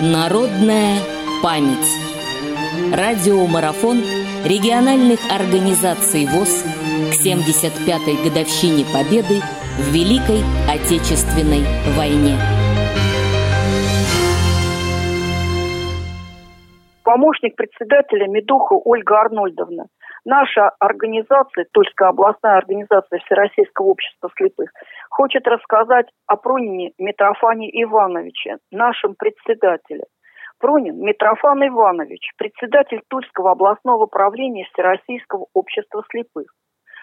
Народная 0.00 0.98
память. 1.40 1.86
Радиомарафон 2.92 3.98
региональных 4.44 5.20
организаций 5.30 6.26
ВОЗ 6.26 6.64
к 7.12 7.24
75-й 7.24 8.28
годовщине 8.28 8.84
Победы 8.92 9.40
в 9.78 9.94
Великой 9.94 10.42
Отечественной 10.68 11.62
войне. 11.96 12.34
Помощник 17.04 17.54
председателя 17.54 18.26
Медуха 18.26 18.74
Ольга 18.74 19.20
Арнольдовна. 19.20 19.86
Наша 20.24 20.70
организация, 20.78 21.66
Тульская 21.72 22.08
областная 22.08 22.56
организация 22.56 23.18
Всероссийского 23.26 23.88
общества 23.88 24.30
слепых, 24.36 24.70
хочет 25.10 25.46
рассказать 25.46 26.06
о 26.26 26.36
Пронине 26.36 26.92
Митрофане 26.98 27.68
Ивановиче, 27.82 28.56
нашем 28.70 29.16
председателе. 29.16 30.04
Пронин 30.58 30.98
Митрофан 31.00 31.66
Иванович, 31.68 32.30
председатель 32.38 33.02
Тульского 33.08 33.50
областного 33.50 34.06
правления 34.06 34.66
Всероссийского 34.72 35.46
общества 35.52 36.02
слепых. 36.10 36.46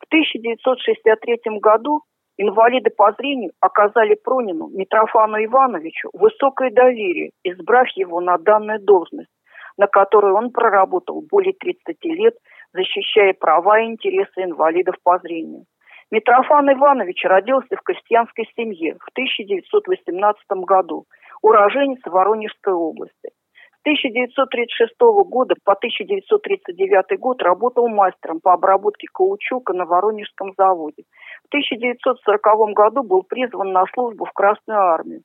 В 0.00 0.06
1963 0.06 1.58
году 1.58 2.04
инвалиды 2.38 2.88
по 2.96 3.12
зрению 3.12 3.50
оказали 3.60 4.14
Пронину 4.14 4.68
Митрофану 4.68 5.36
Ивановичу 5.44 6.08
высокое 6.14 6.70
доверие, 6.70 7.32
избрав 7.44 7.88
его 7.94 8.22
на 8.22 8.38
данную 8.38 8.80
должность, 8.80 9.28
на 9.76 9.86
которой 9.86 10.32
он 10.32 10.50
проработал 10.50 11.22
более 11.30 11.52
30 11.52 12.02
лет– 12.04 12.34
защищая 12.72 13.34
права 13.34 13.80
и 13.80 13.86
интересы 13.86 14.42
инвалидов 14.42 14.96
по 15.02 15.18
зрению. 15.18 15.64
Митрофан 16.10 16.70
Иванович 16.70 17.24
родился 17.24 17.74
в 17.76 17.82
крестьянской 17.82 18.46
семье 18.54 18.96
в 19.00 19.08
1918 19.12 20.42
году, 20.66 21.06
уроженец 21.40 22.00
Воронежской 22.04 22.74
области. 22.74 23.30
С 23.78 23.80
1936 23.82 24.92
года 25.00 25.54
по 25.64 25.72
1939 25.72 27.18
год 27.18 27.42
работал 27.42 27.88
мастером 27.88 28.40
по 28.40 28.52
обработке 28.52 29.08
каучука 29.12 29.72
на 29.72 29.86
Воронежском 29.86 30.52
заводе. 30.56 31.04
В 31.44 31.48
1940 31.48 32.74
году 32.74 33.02
был 33.02 33.22
призван 33.22 33.72
на 33.72 33.84
службу 33.94 34.26
в 34.26 34.32
Красную 34.32 34.78
армию. 34.78 35.22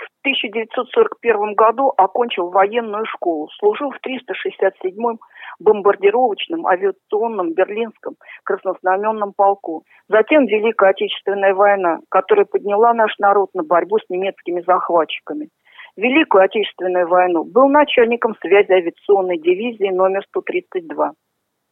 В 0.00 0.20
1941 0.22 1.54
году 1.54 1.92
окончил 1.96 2.48
военную 2.50 3.04
школу, 3.06 3.48
служил 3.58 3.90
в 3.90 3.98
367-м 4.06 5.18
бомбардировочном 5.58 6.66
авиационном 6.66 7.52
берлинском 7.52 8.16
краснознаменном 8.44 9.32
полку. 9.34 9.84
Затем 10.08 10.46
Великая 10.46 10.90
Отечественная 10.90 11.54
война, 11.54 12.00
которая 12.08 12.46
подняла 12.46 12.94
наш 12.94 13.16
народ 13.18 13.50
на 13.54 13.62
борьбу 13.62 13.98
с 13.98 14.08
немецкими 14.08 14.62
захватчиками. 14.66 15.48
Великую 15.96 16.44
Отечественную 16.44 17.06
войну 17.08 17.44
был 17.44 17.68
начальником 17.68 18.34
связи 18.40 18.72
авиационной 18.72 19.38
дивизии 19.38 19.90
номер 19.90 20.22
132. 20.28 21.12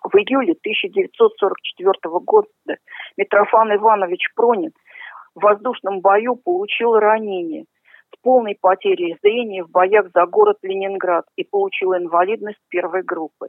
В 0.05 0.17
июле 0.17 0.53
1944 0.53 1.95
года 2.25 2.49
Митрофан 3.17 3.75
Иванович 3.75 4.33
Пронин 4.35 4.73
в 5.35 5.43
воздушном 5.43 6.01
бою 6.01 6.37
получил 6.37 6.95
ранение 6.95 7.65
с 8.15 8.21
полной 8.23 8.57
потерей 8.61 9.17
зрения 9.23 9.65
в 9.65 9.71
боях 9.71 10.07
за 10.15 10.27
город 10.27 10.59
Ленинград 10.63 11.25
и 11.37 11.45
получил 11.45 11.95
инвалидность 11.95 12.61
первой 12.69 13.03
группы. 13.03 13.49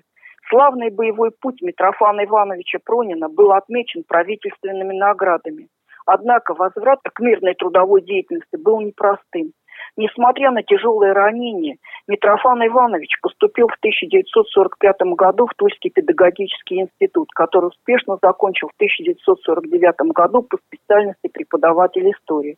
Славный 0.49 0.89
боевой 0.89 1.31
путь 1.31 1.61
Митрофана 1.61 2.25
Ивановича 2.25 2.79
Пронина 2.83 3.29
был 3.29 3.51
отмечен 3.51 4.03
правительственными 4.07 4.97
наградами. 4.97 5.67
Однако 6.05 6.55
возврат 6.55 6.99
к 7.03 7.19
мирной 7.19 7.53
трудовой 7.53 8.01
деятельности 8.01 8.55
был 8.55 8.81
непростым. 8.81 9.51
Несмотря 9.95 10.51
на 10.51 10.63
тяжелые 10.63 11.13
ранения, 11.13 11.77
Митрофан 12.07 12.65
Иванович 12.65 13.19
поступил 13.21 13.67
в 13.67 13.77
1945 13.79 14.95
году 15.15 15.45
в 15.47 15.53
Тульский 15.55 15.89
педагогический 15.89 16.81
институт, 16.81 17.29
который 17.31 17.67
успешно 17.67 18.17
закончил 18.21 18.69
в 18.69 18.75
1949 18.75 20.13
году 20.13 20.43
по 20.43 20.57
специальности 20.57 21.27
преподаватель 21.27 22.09
истории. 22.11 22.57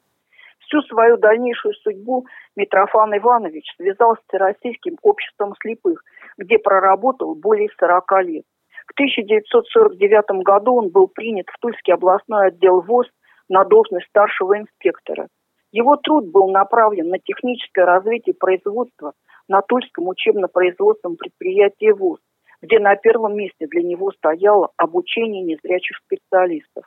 Всю 0.72 0.82
свою 0.84 1.18
дальнейшую 1.18 1.74
судьбу 1.74 2.26
Митрофан 2.56 3.14
Иванович 3.18 3.66
связал 3.76 4.16
с 4.16 4.20
Всероссийским 4.28 4.98
обществом 5.02 5.54
слепых, 5.62 6.02
где 6.38 6.58
проработал 6.60 7.36
более 7.36 7.68
40 7.78 8.24
лет. 8.24 8.46
В 8.88 8.94
1949 8.94 10.44
году 10.46 10.76
он 10.76 10.90
был 10.90 11.08
принят 11.08 11.48
в 11.50 11.60
Тульский 11.60 11.94
областной 11.94 12.48
отдел 12.48 12.80
ВОЗ 12.82 13.08
на 13.50 13.66
должность 13.66 14.08
старшего 14.08 14.58
инспектора. 14.60 15.28
Его 15.74 15.98
труд 15.98 16.32
был 16.32 16.50
направлен 16.50 17.10
на 17.10 17.20
техническое 17.20 17.84
развитие 17.84 18.34
производства 18.34 19.12
на 19.50 19.62
Тульском 19.62 20.08
учебно-производственном 20.08 21.18
предприятии 21.18 21.92
ВОЗ, 21.92 22.20
где 22.62 22.80
на 22.80 22.96
первом 22.96 23.36
месте 23.36 23.68
для 23.68 23.84
него 23.84 24.12
стояло 24.12 24.70
обучение 24.78 25.42
незрячих 25.44 25.98
специалистов. 25.98 26.86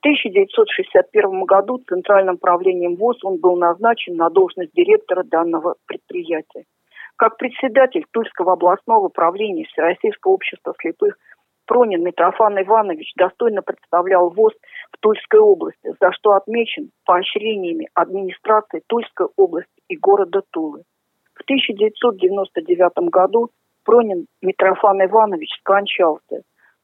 В 0.00 0.06
1961 0.06 1.44
году 1.44 1.76
Центральным 1.86 2.38
правлением 2.38 2.96
ВОЗ 2.96 3.22
он 3.22 3.36
был 3.36 3.56
назначен 3.56 4.16
на 4.16 4.30
должность 4.30 4.72
директора 4.72 5.24
данного 5.24 5.74
предприятия. 5.84 6.64
Как 7.16 7.36
председатель 7.36 8.06
Тульского 8.10 8.54
областного 8.54 9.10
правления 9.10 9.66
Всероссийского 9.66 10.32
общества 10.32 10.74
слепых 10.80 11.18
Пронин 11.66 12.02
Митрофан 12.02 12.58
Иванович 12.62 13.12
достойно 13.14 13.60
представлял 13.60 14.30
ВОЗ 14.30 14.54
в 14.90 14.96
Тульской 15.00 15.38
области, 15.38 15.92
за 16.00 16.12
что 16.12 16.32
отмечен 16.32 16.92
поощрениями 17.04 17.90
администрации 17.92 18.80
Тульской 18.86 19.26
области 19.36 19.82
и 19.88 19.98
города 19.98 20.40
Тулы. 20.50 20.84
В 21.34 21.42
1999 21.42 23.10
году 23.10 23.50
Пронин 23.84 24.24
Митрофан 24.40 25.04
Иванович 25.04 25.50
скончался. 25.60 26.40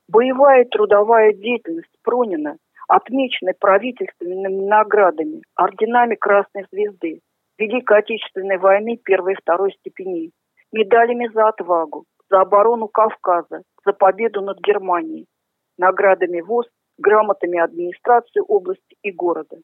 Боевая 0.06 0.64
и 0.64 0.68
трудовая 0.68 1.32
деятельность 1.32 1.96
Пронина 2.02 2.58
отмечены 2.88 3.52
правительственными 3.58 4.66
наградами, 4.66 5.42
орденами 5.56 6.14
Красной 6.14 6.66
Звезды, 6.70 7.20
Великой 7.58 7.98
Отечественной 7.98 8.58
войны 8.58 8.98
первой 9.02 9.32
и 9.32 9.36
второй 9.36 9.72
степеней, 9.72 10.32
медалями 10.72 11.28
за 11.32 11.48
отвагу, 11.48 12.04
за 12.30 12.40
оборону 12.40 12.88
Кавказа, 12.88 13.62
за 13.84 13.92
победу 13.92 14.42
над 14.42 14.58
Германией, 14.60 15.26
наградами 15.78 16.40
ВОЗ, 16.40 16.66
грамотами 16.98 17.58
администрации 17.58 18.42
области 18.46 18.96
и 19.02 19.10
города. 19.10 19.56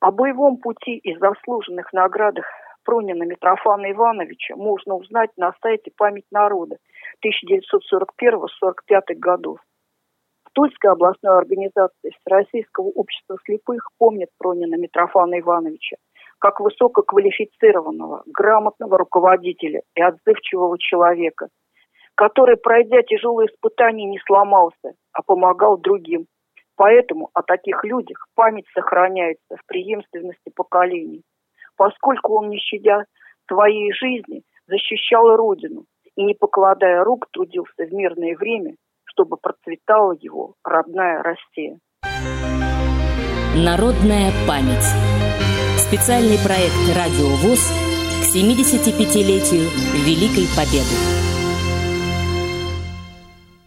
О 0.00 0.10
боевом 0.10 0.58
пути 0.58 0.96
и 0.96 1.16
заслуженных 1.16 1.92
наградах 1.92 2.46
Пронина 2.84 3.24
Митрофана 3.24 3.90
Ивановича 3.92 4.56
можно 4.56 4.94
узнать 4.94 5.30
на 5.36 5.52
сайте 5.62 5.90
«Память 5.96 6.24
народа» 6.30 6.76
1941-45 7.24 9.14
годов. 9.16 9.58
Тульская 10.52 10.92
областная 10.92 11.38
организация 11.38 12.10
Всероссийского 12.20 12.86
общества 12.88 13.36
слепых 13.44 13.88
помнит 13.98 14.28
Пронина 14.38 14.74
Митрофана 14.74 15.38
Ивановича 15.38 15.96
как 16.40 16.58
высококвалифицированного, 16.58 18.22
грамотного 18.26 18.96
руководителя 18.96 19.82
и 19.94 20.00
отзывчивого 20.00 20.78
человека, 20.78 21.48
который, 22.14 22.56
пройдя 22.56 23.02
тяжелые 23.02 23.48
испытания, 23.48 24.06
не 24.06 24.18
сломался, 24.26 24.94
а 25.12 25.22
помогал 25.22 25.76
другим. 25.76 26.26
Поэтому 26.76 27.28
о 27.34 27.42
таких 27.42 27.84
людях 27.84 28.26
память 28.34 28.64
сохраняется 28.72 29.56
в 29.56 29.66
преемственности 29.66 30.50
поколений, 30.54 31.22
поскольку 31.76 32.38
он, 32.38 32.48
не 32.48 32.56
щадя 32.56 33.04
своей 33.46 33.92
жизни, 33.92 34.42
защищал 34.66 35.36
Родину 35.36 35.84
и, 36.16 36.24
не 36.24 36.32
покладая 36.32 37.04
рук, 37.04 37.26
трудился 37.30 37.84
в 37.84 37.92
мирное 37.92 38.34
время– 38.34 38.76
чтобы 39.20 39.36
процветала 39.36 40.16
его 40.18 40.54
родная 40.64 41.22
Россия. 41.22 41.78
Народная 43.54 44.32
память. 44.48 44.86
Специальный 45.76 46.38
проект 46.42 46.72
«Радио 46.96 47.28
ВОЗ» 47.42 47.70
к 48.22 48.34
75-летию 48.34 49.68
Великой 50.06 50.46
Победы. 50.56 51.29